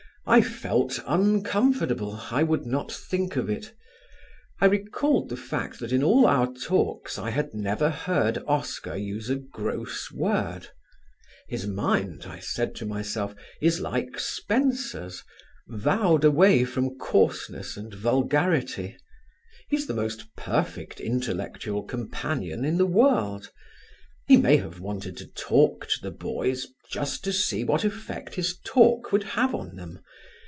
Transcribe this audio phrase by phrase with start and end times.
[0.27, 2.13] I felt uncomfortable.
[2.29, 3.73] I would not think of it.
[4.61, 9.31] I recalled the fact that in all our talks I had never heard Oscar use
[9.31, 10.67] a gross word.
[11.47, 15.23] His mind, I said to myself, is like Spenser's,
[15.67, 18.95] vowed away from coarseness and vulgarity:
[19.69, 23.49] he's the most perfect intellectual companion in the world.
[24.27, 28.57] He may have wanted to talk to the boys just to see what effect his
[28.63, 29.99] talk would have on them.